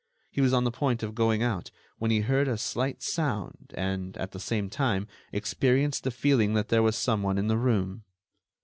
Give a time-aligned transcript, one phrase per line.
[0.31, 1.69] He was on the point of going out,
[1.99, 6.69] when he heard a slight sound and, at the same time, experienced the feeling that
[6.69, 8.03] there was someone in the room.